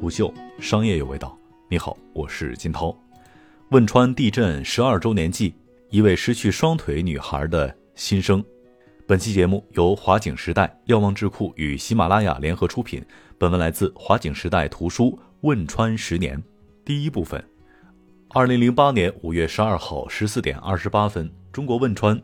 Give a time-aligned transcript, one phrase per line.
[0.00, 1.38] 不秀，商业有味道。
[1.68, 2.96] 你好，我是金涛。
[3.68, 5.54] 汶川地震十二周年祭，
[5.90, 8.42] 一位失去双腿女孩的心声。
[9.06, 13.04] 本期节目由华景时代瞭望智库与喜马拉雅联合出品。
[13.36, 15.10] 本文来自华景时代图书
[15.42, 16.38] 《汶川十年》
[16.82, 17.44] 第一部分。
[18.30, 22.18] 二零零八年五月十二号十四点二十八分，中国汶川，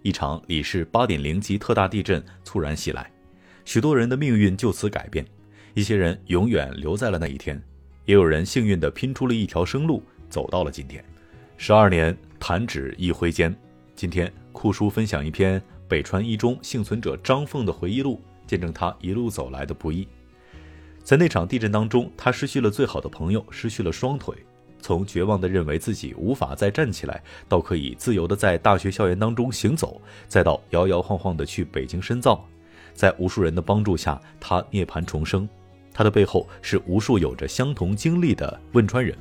[0.00, 3.12] 一场里氏八点零级特大地震猝然袭来，
[3.66, 5.22] 许多人的命运就此改变。
[5.74, 7.60] 一些人永远留在了那一天，
[8.04, 11.04] 也有人幸运地拼出了一条生路，走到了今天。
[11.56, 13.54] 十二年弹指一挥间，
[13.94, 20.08] 今天酷叔分享一篇北川一中幸存者张凤的回忆录，见证他一路走来的不易。
[21.04, 24.34] 在那场地震当中，他失去了最好的朋友，失去了双腿，
[24.80, 32.46] 从绝望地认为自己无法再站起来，到可以自由地在大学校园当中行走，再到摇摇晃晃地去北京深造，
[32.92, 35.48] 在无数人的帮助下，他涅槃重生。
[36.00, 39.14] 他的背后是无数有着相同经历的汶川人，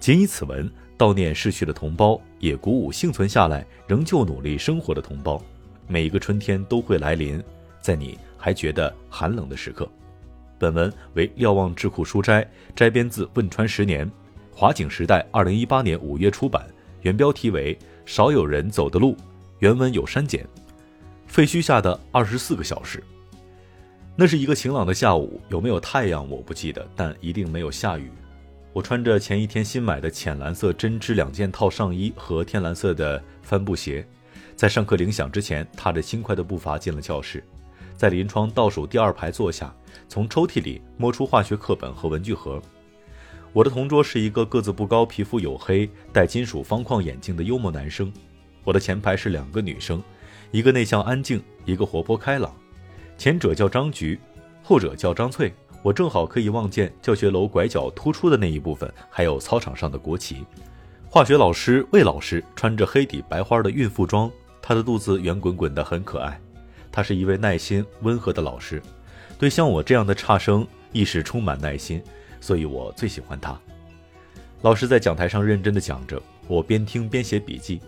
[0.00, 5.40] 仅以此文悼念逝去的同胞，也鼓舞幸存下来仍旧努力生活的同胞。
[5.86, 7.40] 每一个春天都会来临，
[7.80, 9.88] 在你还觉得寒冷的时刻。
[10.58, 12.44] 本文为瞭望智库书斋
[12.74, 14.04] 摘编自《汶川十年》，
[14.52, 16.66] 华景时代二零一八年五月出版，
[17.02, 19.12] 原标题为《少有人走的路》，
[19.60, 20.44] 原文有删减。
[21.28, 23.00] 废墟下的二十四个小时。
[24.14, 28.10] 那是一个晴朗的下午，有没有太阳我不记得，但一定没有下雨。
[28.74, 34.06] 我穿着前一天新买的浅蓝色针织两件套上衣和天蓝色的帆布鞋，
[34.54, 37.42] 在上课铃响之前，踏着轻快的步伐进了教室，
[37.96, 39.74] 在临窗倒数第二排坐下，
[40.08, 42.60] 从抽屉里摸出化学课本和文具盒。
[43.54, 48.12] 我的同桌是一个个子不高、皮肤黝黑、戴金属方框眼镜的幽默男生。
[48.62, 50.02] 我的前排是两个女生，
[50.50, 52.54] 一个内向安静，一个活泼开朗。
[53.22, 54.18] 前者叫张菊，
[54.64, 55.54] 后者叫张翠。
[55.80, 60.44] 我正好可以望见教学楼拐角突出的那一部分，还有操场上的国旗。
[61.08, 64.28] 化学老师魏老师穿着黑底白花的孕妇装，
[64.60, 66.36] 她的肚子圆滚滚的，很可爱。
[66.90, 68.82] 她是一位耐心温和的老师，
[69.38, 72.02] 对像我这样的差生亦是充满耐心，
[72.40, 73.56] 所以我最喜欢她。
[74.62, 77.80] 老师在讲台上认真的讲着，我边听边写笔记。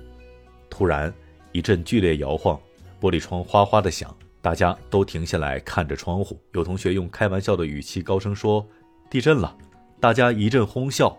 [0.70, 1.12] 突然
[1.50, 2.56] 一阵剧烈摇晃，
[3.00, 4.16] 玻璃窗哗哗的响。
[4.44, 8.68] 大家都停下来看着窗户，有同学用开玩笑的语气高声说
[9.08, 9.56] ：“地震了！”
[9.98, 11.16] 大家一阵哄笑。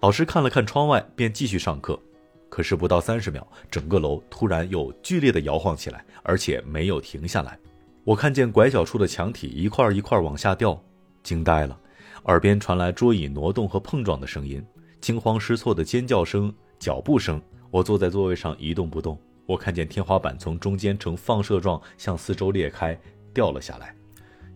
[0.00, 1.98] 老师看了看窗外，便继续上课。
[2.50, 3.40] 可是不到三十秒，
[3.70, 7.58] 整个楼突然又剧烈的摇晃起来，而且没有停下来。
[8.04, 10.78] 我看见拐角处的墙体一块一块往下掉，
[11.22, 11.80] 惊呆了。
[12.24, 14.62] 耳边传来桌椅挪动和碰撞的声音，
[15.00, 17.40] 惊慌失措的尖叫声、脚步声。
[17.70, 19.18] 我坐在座位上一动不动。
[19.48, 22.94] 我看见天花板从中间呈放射状向四周裂开，
[23.32, 23.94] 掉了下来。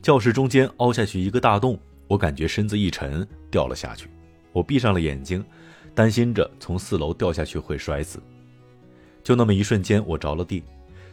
[0.03, 4.11] 教室中间凹下去一个大洞，我感觉身子一沉，掉了下去。
[4.53, 5.43] 我闭上了眼睛，
[5.95, 8.23] 担心着从四楼掉下去会摔死。
[9.25, 10.63] 就那么一瞬间，我着了地，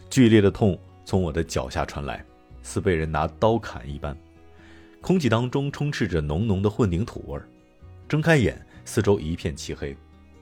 [0.09, 2.25] 剧烈的痛从我的脚下传来，
[2.61, 4.13] 似被人拿刀砍一般。
[4.99, 7.47] 空气当中充斥着浓浓的混凝土味儿。
[8.09, 9.95] 睁开眼，四周一片漆黑，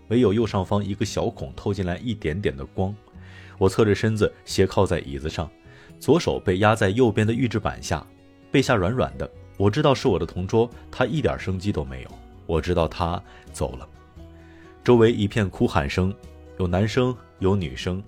[0.07, 2.95] 唯有右上方一个小孔透进来一点点的光。
[3.57, 5.49] 我侧着身子斜靠在椅子上，
[5.99, 8.05] 左手被压在右边的预制板下，
[8.51, 9.29] 背下软软的。
[9.57, 12.09] 我知道是我的同桌，他一点生机都没有。
[12.45, 13.87] 我知道他走了。
[14.83, 16.13] 周围一片哭喊声，
[16.59, 18.01] 有男生有女生，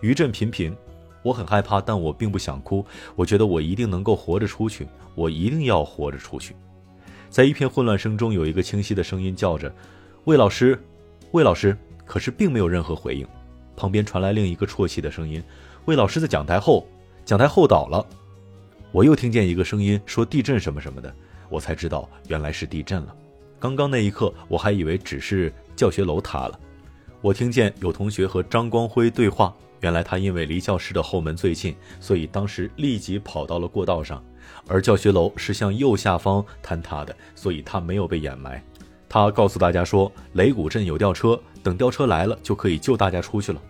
[0.00, 0.76] 余震频频。
[1.22, 2.84] 我很害怕，但我并不想哭。
[3.16, 6.54] 我觉得我一定能够活着出去，我一定要活着出去。
[7.28, 9.74] 在一片混乱声中，有一个清晰的声音叫着
[10.26, 10.78] ：“魏老师，
[11.32, 11.76] 魏老师。”
[12.06, 13.26] 可是并没有任何回应。
[13.76, 15.42] 旁边传来另一个啜泣的声音
[15.84, 16.86] ：“魏老师在讲台后，
[17.24, 18.04] 讲台后倒了。”
[18.90, 21.14] 我又听见一个声音说：“地震什么什么的。”
[21.48, 23.14] 我才知道原来是地震了。
[23.60, 26.58] 刚刚那一刻，我还以为只是教学楼塌了。
[27.20, 34.22] 我听见有同学和张光辉对话，原来他因为离教室的后门最近，所以当时立即跑到了过道上，
[34.66, 38.62] 而教学楼是向右下方坍塌的，所以他没有被掩埋。
[39.08, 43.60] 他告诉大家说：“雷谷镇有吊车。”等吊车来了，就可以救大家出去了。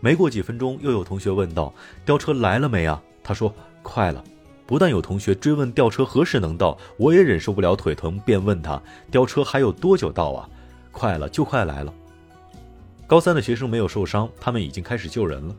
[0.00, 1.72] 没过几分钟，又有同学问道
[2.04, 3.54] ：“吊车来了没啊？”他说
[3.84, 4.24] ：“快了。”
[4.66, 8.82] 不但有同学追问吊车何时能到，我也忍受不了腿疼，便问他
[9.12, 10.48] ：“吊车还有多久到啊
[10.90, 11.94] ？”“快了，就快来了。”
[13.06, 15.54] 高三的学生没有受伤，他们已经开始救人了。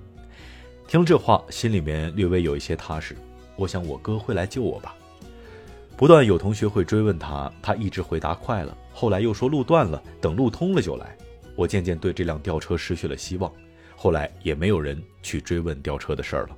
[0.89, 3.15] 听了这话，心里面略微有一些踏实。
[3.55, 4.93] 我想我哥会来救我吧。
[5.95, 11.17] 不断有同学会追问他，他一直回答：“快了。”后来又说路断了，等路通了就来。
[11.57, 13.51] 我渐渐对这辆吊车失去了希望，
[13.95, 16.55] 后来也没有人去追问吊车的事儿了。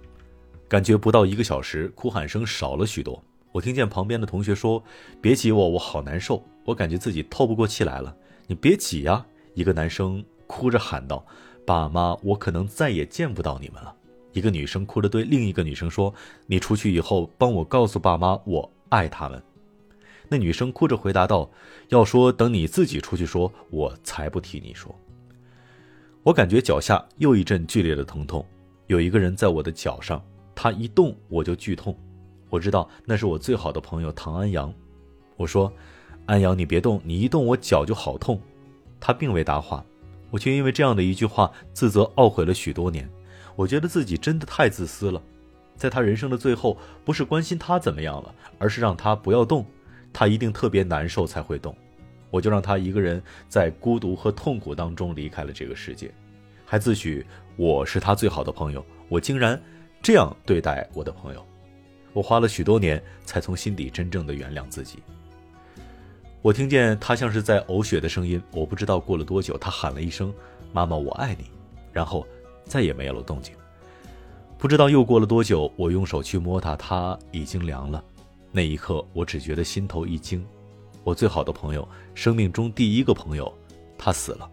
[0.67, 3.23] 感觉不到一个小时，哭喊声少了许多。
[3.51, 4.83] 我听见旁边的同学说
[5.19, 8.15] ：“别挤我，我好难受。”我感觉自己透不过气来了。
[8.45, 9.25] 你别挤呀！
[9.55, 11.25] 一个男生哭着喊道
[11.65, 13.95] ：“爸妈，我可能再也见不到你们了。”
[14.33, 16.13] 一个女生哭着对另一个女生说
[16.45, 19.41] ：“你出去以后，帮我告诉爸妈，我爱他们。”
[20.29, 21.49] 那女生哭着回答道
[21.89, 24.95] ：“要说等你自己出去说，我才不替你说。”
[26.23, 28.45] 我感觉脚下又一阵剧烈的疼痛，
[28.87, 30.23] 有一个人在我的脚上，
[30.53, 31.97] 他一动我就剧痛。
[32.49, 34.71] 我知道那是我最好的朋友唐安阳。
[35.35, 35.71] 我说
[36.27, 38.39] ：“安阳，你别动，你一动我脚就好痛。”
[38.99, 39.83] 他并未答话，
[40.29, 43.09] 我却因为这样的一句话自责懊悔了许多年。
[43.55, 45.21] 我觉得自己真的太自私了，
[45.75, 49.65] 在他人生的最后，不是关心他怎么样了，而是让他不要动。
[50.11, 51.75] 他一定特别难受才会动，
[52.29, 56.11] 我就让他一个人在孤独和痛苦当中离开了这个世界，
[56.65, 57.23] 还自诩
[57.55, 58.85] 我是他最好的朋友。
[59.07, 59.59] 我竟然
[60.01, 61.45] 这样对待我的朋友，
[62.13, 64.99] 我花了许多年才从心底真正的原谅自己。
[66.41, 70.33] 我听见他像是在呕血的声音，我不知道过了多久，他喊了一声
[70.71, 71.45] “妈妈，我爱你”，
[71.91, 72.25] 然后
[72.63, 73.53] 再也没有了动静。
[74.57, 78.03] 不知道又过了多久，我用手去摸他，他已经凉了。
[78.51, 80.45] 那一刻，我只觉得心头一惊，
[81.03, 83.51] 我最好的朋友，生命中第一个朋友，
[83.97, 84.49] 他死了。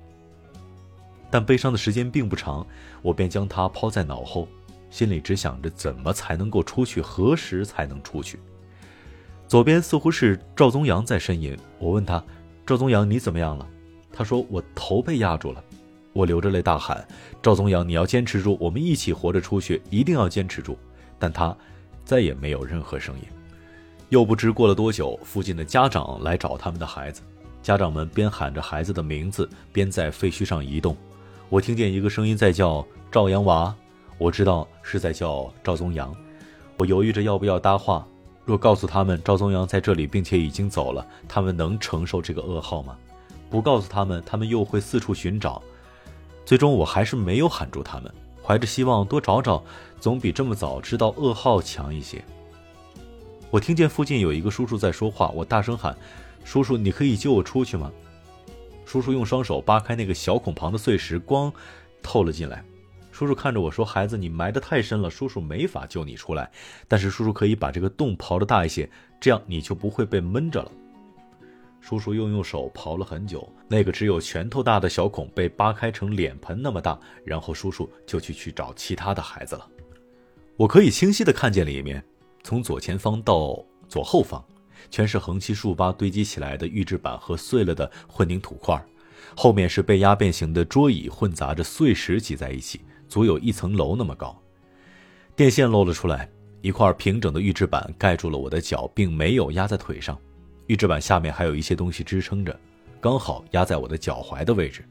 [1.31, 2.67] 但悲伤的时间并不长，
[3.03, 4.47] 我便将他抛在脑后，
[4.91, 8.39] 心里只想着怎么才能够出去，何时才能出去。
[9.49, 12.23] 左边似乎是赵宗阳在呻吟，我问他
[12.67, 13.69] ：“赵宗阳，你怎么样了？”
[14.13, 15.63] 他说：“我头被压住了。”
[16.13, 17.07] 我流着泪大喊
[17.43, 20.79] ：“赵宗阳，你要坚持住，我们一起活着出去，一定要坚持住！”
[21.19, 21.57] 但他
[22.05, 23.23] 再也没有任何声音。
[24.09, 27.23] 又不知过了多久，附近的家长来找他们的孩子，
[27.63, 30.97] 家长们边喊着孩子的名字，边在废墟上移动。
[31.49, 33.75] 我听见一个声音在叫赵阳娃，
[34.19, 36.15] 我知道是在叫赵宗阳。
[36.79, 38.07] 我犹豫着要不要搭话。
[38.45, 42.97] 若告诉他们赵宗阳在这里，并且已经走了，他们能承受这个噩耗吗？
[43.51, 45.61] 不告诉他们，他们又会四处寻找。
[46.45, 49.65] 最终，我还是没有喊住他们，怀着希望多找找，
[49.99, 52.25] 总比这么早知道噩耗强一些。
[53.51, 55.97] 我听见附近有一个叔叔在说话，我大声喊
[56.45, 57.91] ：“叔叔，你可以救我出去吗？”
[58.85, 61.53] 叔叔用双手扒开那个小孔旁的碎石，光
[62.03, 62.65] 透了进来。
[63.13, 66.51] 叔叔看着我说：“孩子，你埋得太深了，叔叔没法救你出来。
[66.87, 68.89] 但是叔叔可以把这个洞刨的大一些，
[69.21, 70.71] 这样你就不会被闷着了。”
[71.81, 79.67] 叔叔又用手刨了很久，那个只有拳头大的小孔被扒开成脸盆那么大，然后叔叔就去去找其他的孩子了。
[80.57, 82.05] 我可以清晰地看见里面。
[82.47, 84.41] 从左前方到左后方，
[84.89, 88.81] 全是横七竖八堆积起来的预制板和碎了的混凝土块
[89.35, 94.41] 后面是被压变形的桌椅，混杂着碎石挤在一起，足有一层楼那么高。
[95.35, 100.17] 电线露了出来，一块平整的预制板盖住了我的脚，并没有压在腿上。
[100.69, 102.57] 预制板下面还有一些东西支撑着，
[103.01, 104.89] 刚好压在我的脚踝的位置。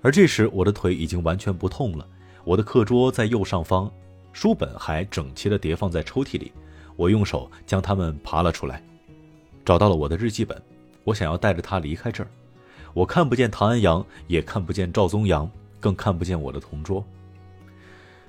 [0.00, 2.08] 而这时，我的腿已经完全不痛了。
[2.44, 3.92] 我的课桌在右上方，
[4.32, 6.52] 书本还整齐地叠放在抽屉里。
[6.96, 8.82] 我用手将他们爬了出来，
[9.64, 10.60] 找到了我的日记本。
[11.04, 12.28] 我想要带着它离开这儿。
[12.92, 15.50] 我看不见唐安阳，也看不见赵宗阳，
[15.80, 17.04] 更看不见我的同桌。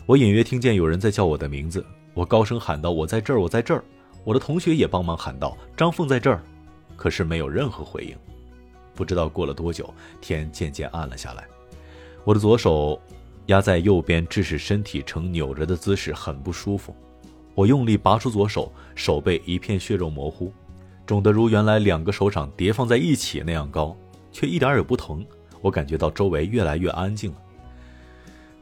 [0.05, 3.83] 我隐约听见有人在叫我的名字，我高声喊道：“我在这儿，我在这儿。”
[4.25, 6.41] 我的同学也帮忙喊道：“张凤在这儿。”
[6.97, 8.17] 可是没有任何回应。
[8.93, 11.45] 不知道过了多久，天渐渐暗了下来。
[12.23, 12.99] 我的左手
[13.47, 16.95] 压在右边，致使身体呈扭着的姿势，很不舒服。
[17.55, 20.53] 我用力拔出左手，手背一片血肉模糊，
[21.05, 23.95] 肿得如原来两个手掌叠放在一起那样高，
[24.31, 25.25] 却一点也不疼。
[25.61, 27.37] 我感觉到周围越来越安静了。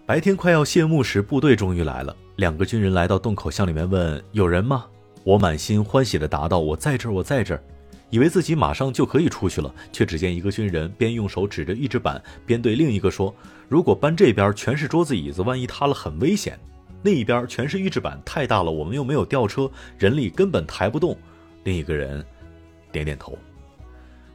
[0.06, 2.16] 白天快要谢幕时，部队终于来了。
[2.36, 4.86] 两个军人来到洞口，向里面问：“有人吗？”
[5.24, 7.64] 我满心欢喜地答道：“我在这儿，我在这儿。”
[8.10, 13.34] 以为自己马上就可以出去了，却只见一个军人边用手指着预制板，边对另一个说
[13.68, 16.60] ：“如果搬这边全是桌子椅子，万一塌了，很危险。”
[17.04, 21.16] 那一边全是预制板，太大了，我们又没有吊车，人力根本抬不动。
[21.66, 22.26] 另一个人
[22.92, 23.38] 点点头。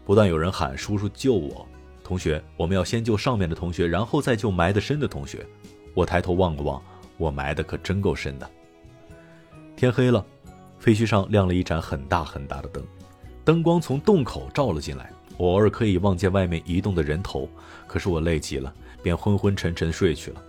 [0.04, 1.66] 不断有人喊：“叔叔救我！”
[2.04, 5.44] 同学，我们要先救上面的同学，然后再救埋得深的同学。
[5.94, 6.82] 我抬头望了望，
[7.16, 8.50] 我埋的可真够深的。
[9.76, 10.24] 天黑了，
[10.78, 12.82] 废墟上亮了一盏很大很大的灯，
[13.44, 17.48] 灯光从洞口照了进来，我偶尔可以望见外面移动的人头。
[17.86, 20.42] 可是我累极了，便昏昏沉沉睡去了。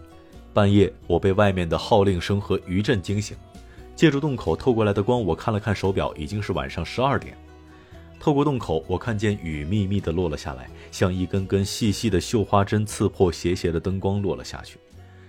[0.53, 3.37] 半夜，我被外面的号令声和余震惊醒。
[3.95, 7.37] 借助洞口透过来的光，我看了看手表，已经是晚上十二点。
[8.19, 14.77] 透过洞口，我看见雨密密地落了下来，像一根根细细的绣花针，刺破斜斜的灯光落了下去。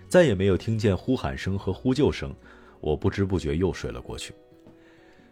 [0.09, 2.35] 再也没有听见呼喊声和呼救声，
[2.81, 4.35] 我不知不觉又睡了过去。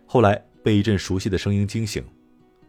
[0.07, 2.05] 后来，被一阵熟悉的声音惊醒：“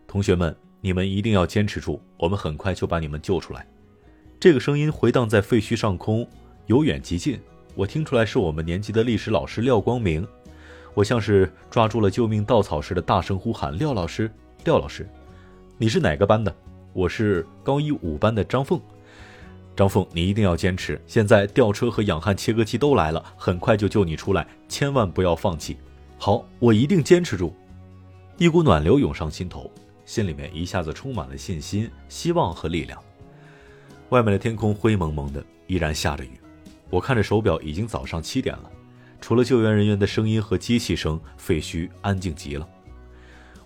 [0.07, 3.65] 同学们，你们一定要坚持住，我们很快就把你们救出来。”
[4.39, 6.27] 这个声音回荡在废墟上空，
[6.69, 7.39] 由远及近。
[7.73, 10.25] 我听出来是我们年级的历史老师廖光明。
[10.93, 14.31] 我像是抓住了救命稻草似的，大声呼喊：“廖老师，
[14.65, 15.09] 廖老师，
[15.79, 16.55] 你是哪个班的？”
[16.93, 18.79] 我是高一五班的张凤，
[19.75, 21.01] 张凤，你一定要坚持。
[21.07, 25.75] 现在吊车和氧焊切割机都来了，很快就救你出来，千万不要放弃。
[26.19, 27.55] 好，我一定坚持住。
[28.37, 29.71] 一股暖流涌上心头，
[30.05, 33.01] 心里面一下子充满了信心、希望和力量。
[34.09, 36.31] 外面的天空灰蒙蒙的，依然下着雨。
[36.89, 38.71] 我看着手表，已经早上七点了。
[39.21, 42.67] 除了救援人员的声音和机器声，废墟安静极了。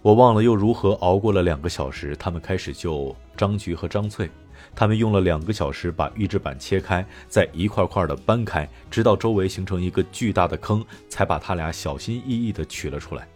[0.02, 2.16] 我忘了又如何熬过了两个小时。
[2.18, 4.30] 他们开始救张菊和张翠，
[4.76, 13.28] 他们用了两个小时把预制板切开，再一块块的搬开，直到周围形成一个巨大的坑，才把他俩小心翼翼地取了出来。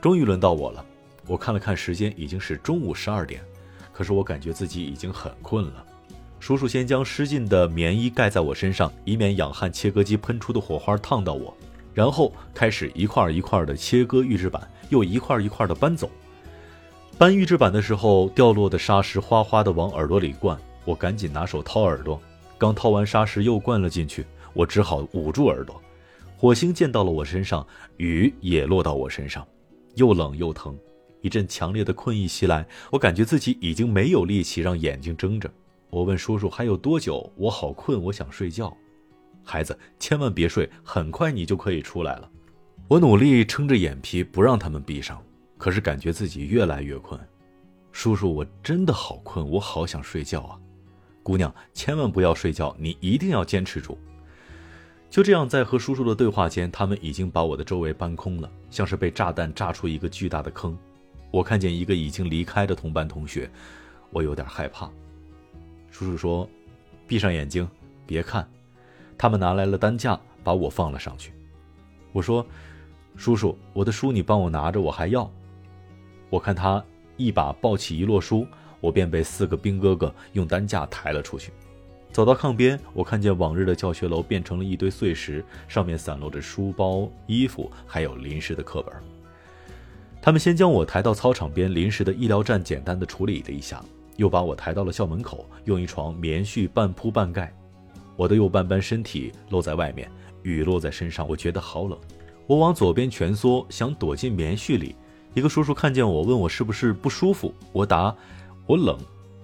[0.00, 0.84] 终于轮到我了。
[1.26, 3.40] 我看了看时间，已经是中午十二点，
[3.92, 5.86] 可是我感觉自己已经很困了。
[6.44, 11.56] 叔叔先将湿浸的棉衣盖在我身上，以免氧焊切割机喷出的火花烫到我。
[11.94, 16.10] 然后开始一块一块的切割预制板，又一块一块的搬走。
[17.16, 22.20] 搬预制板的时候，掉落的沙石哗哗的往耳朵里灌，我赶紧拿手掏耳朵，
[22.58, 25.80] 刚掏完沙石又灌了进去，我只好捂住耳朵。
[26.36, 29.48] 火星溅到了我身上，雨也落到我身上，
[29.94, 30.76] 又冷又疼，
[31.22, 35.50] 一阵强烈的困意袭来，我感觉自己已经没有力气让眼睛睁着。
[35.94, 37.32] 我问叔叔还有多久？
[37.36, 38.76] 我好困，我想睡觉。
[39.44, 42.28] 孩子，千万别睡，很快你就可以出来了。
[42.88, 45.22] 我努力撑着眼皮不让他们闭上，
[45.56, 47.20] 可是感觉自己越来越困。
[47.92, 50.58] 叔叔，我真的好困，我好想睡觉啊！
[51.22, 53.96] 姑娘，千万不要睡觉，你一定要坚持住。
[55.08, 60.76] 就这样，在和叔叔的对话间，他们已经把我的周围搬空了，像是被炸弹炸出一个巨大的坑。
[61.30, 63.48] 我看见一个已经离开的同班同学，
[64.10, 64.90] 我有点害怕。
[65.94, 66.50] 叔叔说
[67.06, 67.68] ：“闭上眼睛，
[68.04, 68.44] 别看。”
[69.16, 71.32] 他们拿来了担架，把我放了上去。
[72.10, 72.44] 我说
[73.14, 75.30] ：“叔叔，我的书你帮我拿着，我还要。”
[76.30, 76.84] 我看他
[77.16, 78.44] 一把抱起一摞书，
[78.80, 81.52] 我便被四个兵哥哥用担架抬了出去。
[82.10, 88.92] 走到炕边，我看见往日的教学楼变成了一堆碎石，上面散落着书包、衣服，还有临时的课本。
[90.20, 93.80] 他们先将我抬到操场边临时的医疗站，简单的处理了一下，
[94.16, 97.54] 又把我抬到了校门口，用一床棉絮半铺半盖。
[98.16, 100.10] 我的右半边身体露在外面，
[100.42, 101.98] 雨落在身上，我觉得好冷。
[102.46, 104.94] 我往左边蜷缩，想躲进棉絮里。
[105.34, 107.52] 一个叔叔看见我，问我是不是不舒服。
[107.72, 108.14] 我答：
[108.66, 108.98] 我冷。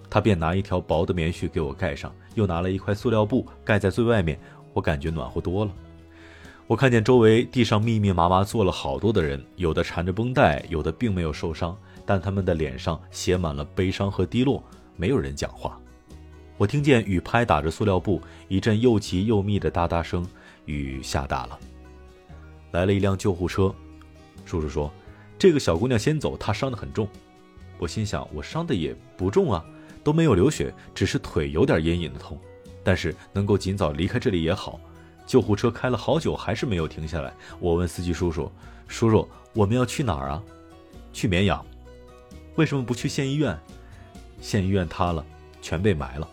[0.09, 4.39] 他便拿一条薄的棉絮给我盖上，又拿了一块塑料布盖在最外面。
[4.73, 5.73] 我感觉暖和多了。
[6.67, 11.77] 我看见周围地上密密麻麻坐了好多的人，有的缠着绷带，有的并没有受伤，
[12.11, 14.61] 但他们的脸上写满了悲伤和低落，
[14.97, 15.81] 没有人讲话。
[16.57, 20.27] 我听见雨拍打着塑料布，一阵又急又密的哒哒声。
[20.65, 21.57] 雨下大了，
[22.73, 23.73] 来了一辆救护车。
[24.45, 24.91] 叔叔说
[25.39, 27.07] ：“这个小姑娘先走，她伤得很重。”
[27.79, 29.65] 我心想：“我伤的也不重啊，
[30.03, 32.37] 都没有流血，只是腿有点隐隐的痛。
[32.83, 34.81] 但是能够尽早离开这里也好。”
[35.29, 37.33] 救护车开了好久，还是没有停下来。
[37.61, 38.51] 我问司机叔叔
[38.89, 40.43] ：“叔叔，我们要去哪儿啊
[41.15, 41.65] ？”“去绵阳。
[42.57, 43.59] ”“为什么不去县医院
[44.41, 45.25] ？”“县医院塌了，
[45.61, 46.29] 全被埋了。”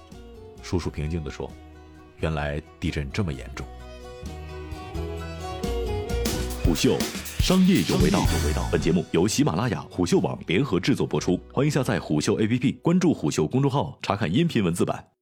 [0.64, 1.52] 叔叔平静地说
[2.20, 3.66] ：“原来地震这么严重。”
[6.64, 6.98] 虎嗅，
[7.40, 8.22] 商业有味道。
[8.70, 11.40] 本节目由喜马拉雅、虎嗅网联合制作播出。
[11.54, 15.17] 欢迎下载虎嗅 APP，关注虎嗅公众号，查看音频文字版。